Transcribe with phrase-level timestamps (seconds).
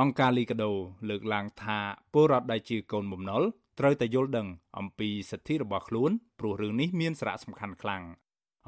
[0.00, 0.72] អង្គការលីកាដូ
[1.08, 1.78] លើកឡើងថា
[2.12, 3.42] ពលរដ្ឋដែលជាកូនបំណុល
[3.78, 8.02] ត្រូវតែយល់ដឹងអំពីសិទ្ធិរបស់ខ្លួនព្រោះរឿងនេះមានសារៈសំខាន់ខ្លាំង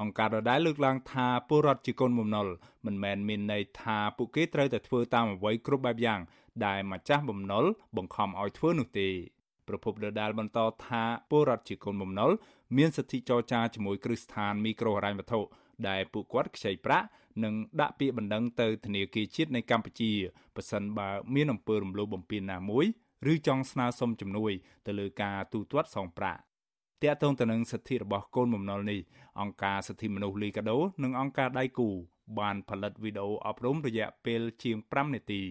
[0.00, 2.46] អង្គការដដែលលើកឡើងថាពលរដ្ឋជាកូនបំណុល
[2.86, 6.20] មិនមែនមានន័យថាពួកគេត្រូវតែធ្វើតាមអ្វីគ្រប់បែបយ៉ាង
[6.66, 7.64] ដែលម្ចាស់បំណុល
[7.96, 9.08] បង្ខំឲ្យធ្វើនោះទេ
[9.68, 12.30] ប្រពន្ធដដែលបន្តថាពលរដ្ឋជាកូនបំណុល
[12.76, 15.40] មានសិទ្ធិចរចាជាមួយគ្រឹះស្ថានមីក្រូហិរញ្ញវត្ថុ
[15.88, 17.06] ដែលពួកគាត់ខ្ចីប្រាក់
[17.44, 20.12] និងដាក់ពាក្យបណ្ដឹងទៅធនាគារជាតិនៃកម្ពុជា
[20.56, 22.86] ប៉ះសិនបើមានអំពើរំលោភបំពានណាមួយ
[23.32, 24.52] ឬចង់ស្នើសុំជំនួយ
[24.86, 26.40] ទៅលើការទូទាត់សងប្រាក់
[27.02, 29.00] តាក់ទងទៅនឹងសិទ្ធិរបស់កូនបំណុលនេះ
[29.40, 31.88] អង្គការសិទ្ធិមនុស្សលីកាដូនិងអង្គការដៃគូ
[32.38, 35.42] បានផលិតវីដេអូអប់រំរយៈពេលជាង5នាទី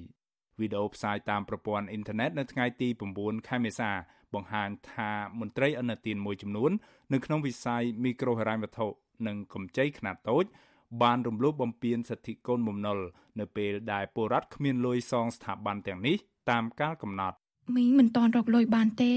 [0.60, 2.90] វីដេអូផ្សាយតាមប្រព័ន្ធអ៊ីនធឺណិតនៅថ្ងៃទី
[3.20, 3.92] 9ខែមេសា
[4.34, 6.72] បង្ហាញថាមន្ត្រីអនុទានមួយចំនួន
[7.14, 8.88] នៅក្នុងវិស័យមីក្រូហិរញ្ញវត្ថុ
[9.28, 10.46] និងកម្ចីខ្នាតតូច
[11.02, 13.00] បានរំលោភបំពានសិទ្ធិកូនបំណុល
[13.40, 16.18] នៅពេលដែលពលរដ្ឋគ្មានលុយសងស្ថាប័នទាំងនេះ
[16.50, 17.38] តាមកាលកំណត់
[17.76, 19.16] មីងមិនតន់រកលុយបានទេ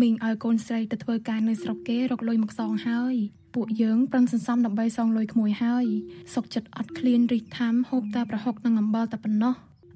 [0.00, 3.14] មីងឲ្យកូនស្រីទៅធ្វើការនៅស្រុកគេរកលុយមកសងហើយ
[3.54, 5.86] ពួកយើងប្រឹងសន្សំដើម្បីសងលុយក្មួយហើយ
[6.34, 9.54] សុកចិត្តអត់ឃ្លានរិះថាំហូបតែប្រហុកនិងអំបិលតែប៉ុណ្ណោះ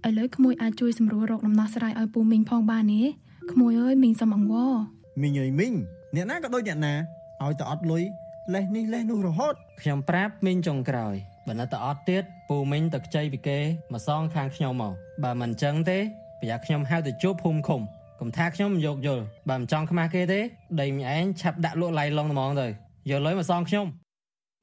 [0.09, 3.03] ឥឡូវក្មួយអាចជួយសម្រួលរកដំណោះស្រាយឲ្យពូមីងផងបានទេ
[3.53, 4.73] ក្មួយអើយមីងសុំអង្វរ
[5.23, 5.75] មីងអើយមីង
[6.15, 6.95] អ្នកណាក៏ដូចអ្នកណា
[7.43, 8.03] ឲ្យតែអត់លុយ
[8.55, 11.15] លេះនេះលេះនោះរហូតខ្ញុំប្រាប់មីងចុងក្រោយ
[11.47, 13.59] បើនៅតែអត់ទៀតពូមីងទៅខ្ចីពីគេ
[13.93, 15.99] មកសងខាងខ្ញុំមកបើមិនអញ្ចឹងទេ
[16.41, 17.81] ប្រយ័ត្នខ្ញុំហៅទៅជួបភូមិឃុំ
[18.21, 20.41] កុំថាខ្ញុំយកយល់បើមិនចង់ខ្មាស់គេទេ
[20.81, 22.67] ដីមីឯងឆាប់ដាក់លក់ឡៃឡុងហ្មងទៅ
[23.11, 23.87] យកលុយមកសងខ្ញុំ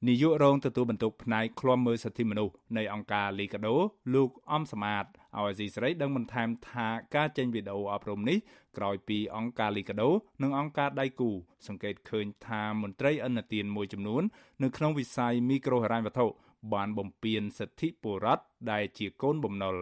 [0.06, 3.74] នាយករងទទួលបន្ទុកផ្នែកឃ្លាំមើលសិទ្ធិមនុស្សនៃអង្គការលីកាដូ
[4.14, 5.04] លោកអំសមាត
[5.38, 8.38] ឲ្យស៊ីសេរីដឹងបន្ថែមថាការចេញវីដេអូអប់រំនេះ
[8.76, 10.10] ក្រោយពីអង្គការលីកាដូ
[10.42, 11.30] និងអង្គការដៃគូ
[11.66, 14.22] សង្កេតឃើញថាមន្ត្រីអន្តទានមួយចំនួន
[14.62, 16.26] នៅក្នុងវិស័យមីក្រូហិរញ្ញវត្ថុ
[16.72, 19.76] បានបំពានសិទ្ធិពលរដ្ឋដែលជាកូនបំណុល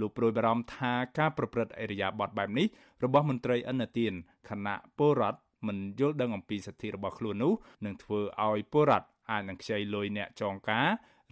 [0.00, 2.66] លោកប្រួយបារម្ភថាការប្រព្រឹត្តអរិយាប័ត្របែបនេះ
[3.04, 4.12] របស់មន្ត្រីអន្តទាន
[4.48, 7.52] គណៈពលរដ្ឋមិនយល់ដឹងអំពីសិទ្ធិរបស់ខ្លួននោះ
[7.84, 10.87] នឹងធ្វើឲ្យពលរដ្ឋ អាចនឹងខ្ចីលុយអ្នកចងការ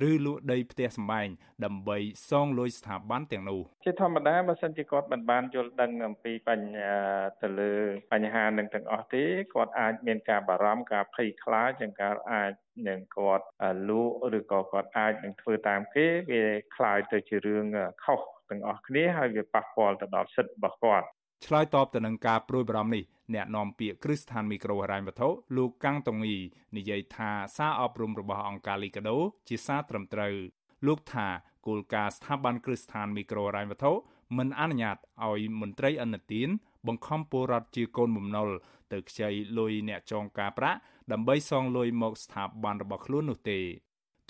[0.09, 1.27] ឬលក់ដីផ្ទះសម្បែង
[1.65, 1.97] ដើម្បី
[2.29, 6.93] សងលុយស្ថាប័នទាំងនោះជាធម្មតាបើសិនជាគាត់មិនបានយល់ដឹងអំពីបញ្ហា
[7.41, 7.73] ទៅលើ
[8.11, 9.23] បញ្ហានឹងទាំងអស់ទេ
[9.53, 12.51] គាត់អាចមានការបារម្ភការភ័យខ្លាចនិងការអាច
[12.89, 13.45] នឹងគាត់
[13.89, 16.43] លក់ឬក៏គាត់អាចនឹងធ្វើតាមគេវា
[16.75, 17.65] คล้ายទៅជារឿង
[18.03, 21.07] ខុសទាំងអស់គ្នាហើយវាប៉ះពាល់ទៅដល់សិទ្ធិរបស់គាត់
[21.47, 23.03] ឆ្លើយតបទៅនឹងការព្រួយបារម្ភនេះ
[23.34, 26.38] អ្នកនាំពាក្យគ្រឹះស្ថានមីក្រូហិរញ្ញវត្ថុលោកកាំងតុងអ៊ី
[26.76, 29.16] និយាយថាសារអប់រំរបស់អង្គការលីកាដូ
[29.48, 30.34] ជាសារត្រឹមត្រូវ
[30.86, 31.28] លោកថា
[31.66, 33.92] គោលការណ៍ស្ថាប័នគ្រឹះស្ថានមីក្រូហិរញ្ញវត្ថុ
[34.36, 34.96] មិនអនុញ្ញាត
[35.26, 36.48] ឲ្យមន្ត្រីអនុទាន
[36.86, 38.48] បង្ខំពលរដ្ឋជាកូនបំណុល
[38.92, 39.28] ទៅខ្ចី
[39.58, 40.78] លុយអ្នកចងការប្រាក់
[41.12, 43.60] ដើម្បីសងលុយមកស្ថាប័នរបស់ខ្លួននោះទេ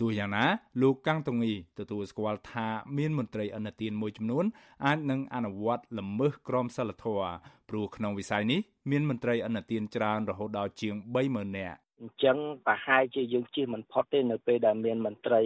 [0.00, 0.44] ទោះយ៉ាងណា
[0.82, 4.44] លោកកាំងតុងអ៊ីទទួលស្គាល់ថាមានមន្ត្រីអនុទានមួយចំនួន
[4.86, 7.32] អាចនឹងអនុវត្តល្មើសក្រមសីលធម៌
[7.69, 8.60] ព្រោះក្នុងវិស័យនេះ
[8.91, 15.42] មានមន្ត្រីអនុទានច្រើនរហូតដល់ជាង30000នាក់អញ្ចឹងប្រហែលជាយើងជិះមិនផុតទេនៅពេលដែលមានមន្ត្រី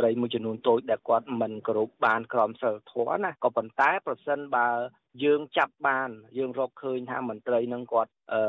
[0.00, 4.68] ត្រីមួយចំនួនតូចដែលគាត់មិនគោរពបានក្រមសីលធម៌ណាក៏ប៉ុន្តែប្រសិនបើ
[5.24, 8.40] យើងចាប់បាន យើងរកឃើញថាមន្ត្រីនឹងគាត់អឺ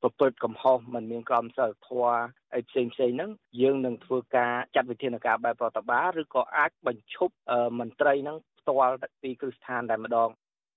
[0.00, 2.18] ប្រព្រឹត្តកំហុសមិនមានក្រមសីលធម៌
[2.54, 3.30] អីផ្សេងផ្សេងហ្នឹង
[3.62, 7.34] យើងនឹងធ្វើការចាត់វិធានការបែបប្រតិបត្តិឬក៏អាចបញ្ឈប់
[7.78, 10.28] មន្ត្រីហ្នឹងផ្ទាល់ពីគ្រឹះស្ថានតែម្ដង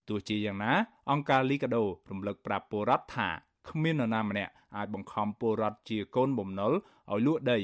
[0.10, 0.74] ទោះជាយ៉ាងណា
[1.12, 3.30] អង្គការលីកាដូរំលឹកប្រាប់ពលរដ្ឋថា
[3.70, 6.74] គ្មាននរណាម្នាក់អាចបង្ខំពលរដ្ឋជាកូនបំណុល
[7.12, 7.60] ឲ្យលក់ដី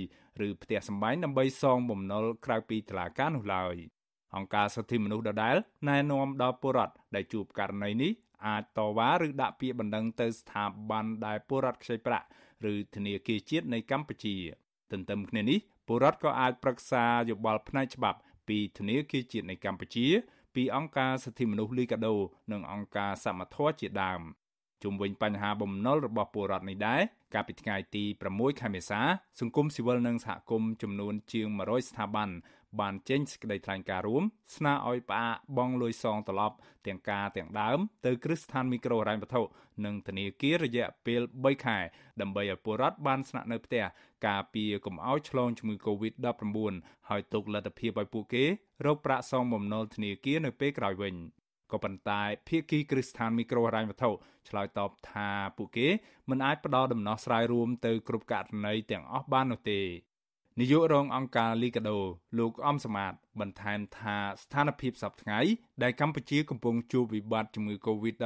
[0.45, 3.75] ឬផ្ទះសម្បែងដើម្បីសងបំណុលក្រៅពីតុលាការនោះឡើយ
[4.35, 5.56] អង្គការសិទ្ធិមនុស្សដដែល
[5.90, 8.12] ណែនាំដល់ពលរដ្ឋដែលជួបករណីនេះ
[8.47, 12.28] អាចតវ៉ាឬដាក់ពាក្យបណ្ដឹងទៅស្ថាប័នដែលពលរដ្ឋខ្ចីប្រាក់
[12.72, 14.35] ឬធនាគារជាតិនៃកម្ពុជា
[14.91, 20.07] ទន្ទឹមគ្នានេះពលរដ្ឋក៏អាចប្រឹក្សាយោបល់ផ្នែកច្បាប់ពីធនាគារជាតិនៃកម្ពុជា
[20.56, 22.16] ពីអង្គការសិទ្ធិមនុស្សលីកាដូ
[22.51, 24.22] និងអង្គការសមត្ថៈជាដើម
[24.84, 27.02] ជុំវិញបញ្ហាបំណុលរបស់ពលរដ្ឋនេះដែរ
[27.34, 29.02] កាលពីថ្ងៃទី6ខែមេសា
[29.40, 32.30] សង្គមស៊ីវិលនិងសហគមន៍ចំនួនជាង100ស្ថាប័ន
[32.80, 34.24] បានចេញសេចក្តីថ្លែងការណ៍រួម
[34.56, 36.56] ស្នើឲ្យផ្អាកបង់លុយសងត្រឡប់
[36.88, 39.42] ទាំងការទាំងដើមទៅគ្រឹះស្ថានមីក្រូហិរញ្ញវត្ថុ
[39.86, 41.78] និងធនាគាររយៈពេល3ខែ
[42.21, 43.83] ដើម្បីឲ្យពលរដ្ឋបានស្នាក់នៅផ្ទះ
[44.28, 46.74] ការពារកុំឲ្យឆ្លងជំងឺ Covid-19
[47.10, 48.45] ហើយទុកលទ្ធភាពឲ្យពួកគេ
[48.86, 51.16] រកប្រាក់សងបំណុលធនាគារនៅពេលក្រោយវិញ
[51.71, 54.09] ក៏ប៉ុន្តែភាគីគ្រឹះស្ថានមីក្រូហិរញ្ញវត្ថុ
[54.50, 55.88] ឆ្លើយតបថាពួកគេ
[56.29, 59.81] មិនអាចផ្ដល់ដំណោះស្រាយរួមទៅគ្រប់ករណីទាំងអស់បាននោះទេ
[60.59, 61.97] នាយករងអង្គការលីកាដូ
[62.39, 65.39] លោកអំសមាតបន្ថែមថាស្ថានភាពសប្តាហ៍ថ្ងៃ
[65.83, 68.21] ដែលកម្ពុជាកំពុងជួបវិបត្តិជំងឺ Covid-19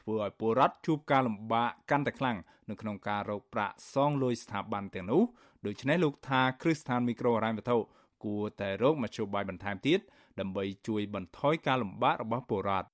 [0.00, 2.38] ធ្វើឲ្យពលរដ្ឋជួបការលំបាកកាន់តែខ្លាំង
[2.70, 5.22] នៅក្នុងការរកប្រាក់សងលុយស្ថាប័នទាំងនោះ
[5.66, 7.76] ដូច្នេះលោកថាគ្រឹះស្ថានមីក្រូហិរញ្ញវត្ថុ
[8.24, 10.00] គួរតែរកមធ្យោបាយបន្ថែមទៀត
[10.40, 12.88] ដើម្បីជួយបន្ថយការលំបាករបស់ពលរដ្ឋ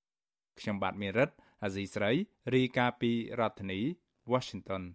[0.60, 1.30] ខ្ញុំបាទមេរិត
[1.62, 2.10] អាស៊ីស្រី
[2.54, 3.80] រាយការណ៍ពីរដ្ឋធានី
[4.32, 4.82] Washington